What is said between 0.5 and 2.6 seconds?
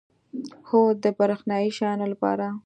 هو، د بریښنایی شیانو لپاره